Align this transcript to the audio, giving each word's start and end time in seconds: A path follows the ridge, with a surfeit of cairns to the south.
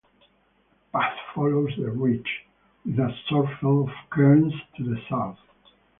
A 0.03 0.97
path 0.97 1.13
follows 1.35 1.69
the 1.77 1.91
ridge, 1.91 2.47
with 2.83 2.97
a 2.97 3.15
surfeit 3.29 3.63
of 3.63 3.89
cairns 4.11 4.55
to 4.75 4.83
the 4.83 4.99
south. 5.07 5.37